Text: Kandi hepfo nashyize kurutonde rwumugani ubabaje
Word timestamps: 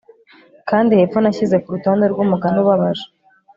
Kandi 0.69 0.91
hepfo 0.99 1.17
nashyize 1.21 1.55
kurutonde 1.63 2.05
rwumugani 2.11 2.57
ubabaje 2.63 3.05